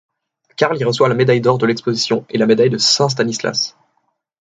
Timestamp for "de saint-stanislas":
2.71-3.77